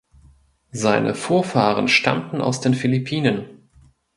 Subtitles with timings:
[0.71, 3.45] Seine Vorfahren stammten aus den Philippinen.